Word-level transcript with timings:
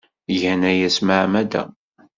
Gan 0.39 0.61
aya 0.71 0.87
s 0.91 0.97
tmeɛmada. 0.99 1.63